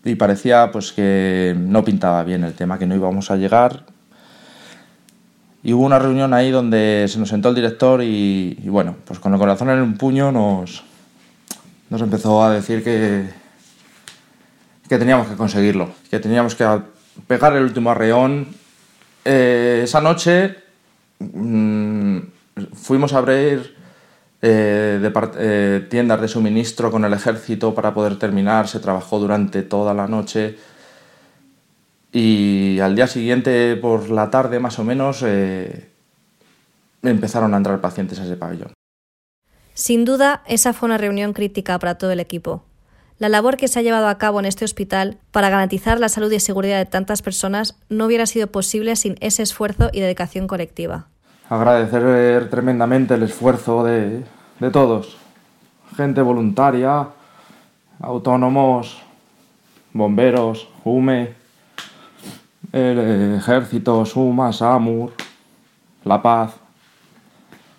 y 0.05 0.15
parecía 0.15 0.69
pues 0.71 0.91
que 0.91 1.55
no 1.57 1.83
pintaba 1.83 2.23
bien 2.23 2.43
el 2.43 2.53
tema, 2.53 2.77
que 2.77 2.85
no 2.85 2.93
íbamos 2.93 3.31
a 3.31 3.37
llegar 3.37 3.85
y 5.61 5.73
hubo 5.73 5.85
una 5.85 5.99
reunión 5.99 6.33
ahí 6.33 6.51
donde 6.51 7.05
se 7.09 7.19
nos 7.19 7.29
sentó 7.29 7.49
el 7.49 7.55
director 7.55 8.01
y, 8.01 8.55
bueno, 8.65 8.95
pues 9.05 9.19
con 9.19 9.33
el 9.33 9.39
corazón 9.39 9.69
en 9.69 9.81
un 9.81 9.97
puño 9.97 10.31
nos, 10.31 10.83
nos 11.89 12.01
empezó 12.01 12.43
a 12.43 12.51
decir 12.51 12.83
que, 12.83 13.29
que 14.87 14.97
teníamos 14.97 15.27
que 15.27 15.35
conseguirlo, 15.35 15.89
que 16.09 16.19
teníamos 16.19 16.55
que 16.55 16.65
pegar 17.27 17.55
el 17.55 17.63
último 17.63 17.91
arreón. 17.91 18.47
Eh, 19.25 19.81
esa 19.83 20.01
noche 20.01 20.55
mm, 21.19 22.17
fuimos 22.73 23.13
a 23.13 23.17
abrir 23.17 23.75
eh, 24.41 25.11
eh, 25.37 25.87
tiendas 25.89 26.21
de 26.21 26.27
suministro 26.27 26.89
con 26.89 27.03
el 27.05 27.13
ejército 27.13 27.75
para 27.75 27.93
poder 27.93 28.17
terminar, 28.17 28.67
se 28.67 28.79
trabajó 28.79 29.19
durante 29.19 29.61
toda 29.63 29.93
la 29.93 30.07
noche 30.07 30.57
y 32.11 32.79
al 32.79 32.95
día 32.95 33.07
siguiente, 33.07 33.75
por 33.75 34.09
la 34.09 34.31
tarde 34.31 34.59
más 34.59 34.79
o 34.79 34.83
menos, 34.83 35.23
empezaron 37.03 37.53
a 37.53 37.57
entrar 37.57 37.79
pacientes 37.81 38.19
a 38.19 38.23
ese 38.23 38.35
pabellón. 38.35 38.73
Sin 39.75 40.05
duda, 40.05 40.41
esa 40.47 40.73
fue 40.73 40.87
una 40.87 40.97
reunión 40.97 41.33
crítica 41.33 41.77
para 41.77 41.99
todo 41.99 42.11
el 42.11 42.19
equipo. 42.19 42.63
La 43.19 43.27
labor 43.27 43.57
que 43.57 43.67
se 43.67 43.77
ha 43.77 43.81
llevado 43.81 44.07
a 44.07 44.17
cabo 44.17 44.39
en 44.39 44.45
este 44.45 44.63
hospital 44.63 45.17
para 45.31 45.49
garantizar 45.49 45.99
la 45.99 46.07
salud 46.07 46.31
y 46.31 46.39
seguridad 46.39 46.77
de 46.77 46.85
tantas 46.85 47.21
personas 47.21 47.77
no 47.89 48.05
hubiera 48.05 48.25
sido 48.25 48.47
posible 48.47 48.95
sin 48.95 49.17
ese 49.19 49.43
esfuerzo 49.43 49.89
y 49.91 49.99
dedicación 49.99 50.47
colectiva. 50.47 51.07
Agradecer 51.49 52.49
tremendamente 52.49 53.15
el 53.15 53.23
esfuerzo 53.23 53.83
de, 53.83 54.23
de 54.61 54.71
todos, 54.71 55.17
gente 55.97 56.21
voluntaria, 56.21 57.09
autónomos, 57.99 59.01
bomberos, 59.91 60.69
UME, 60.85 61.33
el 62.71 63.35
ejército, 63.35 64.05
Suma, 64.05 64.53
Samur, 64.53 65.11
La 66.05 66.21
Paz. 66.21 66.53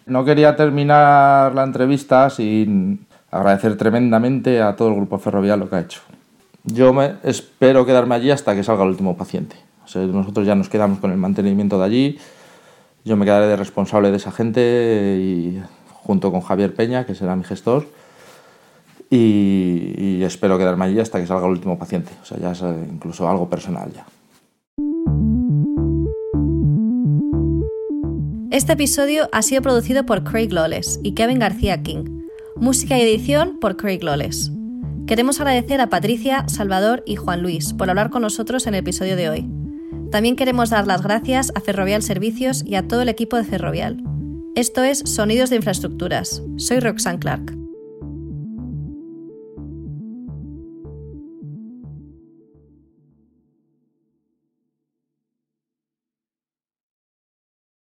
No 0.05 0.23
quería 0.23 0.55
terminar 0.55 1.55
la 1.55 1.63
entrevista 1.63 2.29
sin 2.29 3.07
agradecer 3.31 3.77
tremendamente 3.77 4.61
a 4.61 4.77
todo 4.77 4.89
el 4.89 4.97
grupo 4.97 5.19
ferroviario 5.19 5.65
lo 5.65 5.71
que 5.71 5.77
ha 5.77 5.81
hecho. 5.81 6.01
Yo 6.65 6.93
me 6.93 7.15
espero 7.23 7.87
quedarme 7.87 8.15
allí 8.15 8.31
hasta 8.31 8.55
que 8.55 8.63
salga 8.63 8.83
el 8.83 8.91
último 8.91 9.17
paciente. 9.17 9.57
nosotros 9.95 10.47
ya 10.47 10.55
nos 10.55 10.69
quedamos 10.69 10.99
con 10.99 11.11
el 11.11 11.17
mantenimiento 11.17 11.79
de 11.79 11.85
allí. 11.85 12.19
Yo 13.05 13.17
me 13.17 13.25
quedaré 13.25 13.47
de 13.47 13.57
responsable 13.57 14.11
de 14.11 14.19
esa 14.19 14.31
gente 14.31 15.17
y, 15.19 15.63
junto 16.03 16.31
con 16.31 16.43
Javier 16.43 16.75
Peña, 16.75 17.07
que 17.07 17.15
será 17.15 17.35
mi 17.35 17.45
gestor. 17.45 17.87
Y, 19.09 20.23
espero 20.23 20.59
quedarme 20.59 20.85
allí 20.85 21.01
hasta 21.01 21.19
que 21.19 21.27
salga 21.27 21.47
el 21.47 21.53
último 21.53 21.79
paciente. 21.79 22.13
O 22.23 22.25
sea, 22.25 22.39
ya 22.39 22.53
es 22.53 22.63
incluso 22.91 23.29
algo 23.29 23.49
personal 23.49 23.91
ya. 23.93 24.07
Este 28.51 28.75
episodio 28.75 29.29
ha 29.33 29.43
sido 29.43 29.63
producido 29.63 30.05
por 30.05 30.25
Craig 30.25 30.53
Lawless 30.53 31.01
y 31.03 31.15
Kevin 31.15 31.39
García 31.39 31.83
King. 31.83 32.20
Música 32.61 32.99
y 32.99 33.01
edición 33.01 33.59
por 33.59 33.79
Craig 33.79 34.01
Lawless. 34.03 34.53
Queremos 35.07 35.41
agradecer 35.41 35.81
a 35.81 35.89
Patricia, 35.89 36.47
Salvador 36.47 37.03
y 37.07 37.17
Juan 37.17 37.43
Luis 37.43 37.73
por 37.73 37.89
hablar 37.89 38.11
con 38.11 38.21
nosotros 38.21 38.67
en 38.67 38.75
el 38.75 38.81
episodio 38.81 39.17
de 39.17 39.31
hoy. 39.31 39.51
También 40.11 40.37
queremos 40.37 40.69
dar 40.69 40.87
las 40.87 41.03
gracias 41.03 41.53
a 41.55 41.63
Ferrovial 41.63 42.03
Servicios 42.03 42.63
y 42.67 42.75
a 42.75 42.87
todo 42.87 43.01
el 43.01 43.09
equipo 43.09 43.39
de 43.39 43.45
Ferrovial. 43.45 44.05
Esto 44.55 44.85
es 44.85 44.99
Sonidos 45.07 45.49
de 45.49 45.57
Infraestructuras. 45.57 46.43
Soy 46.59 46.81
Roxanne 46.81 47.19
Clark. 47.19 47.60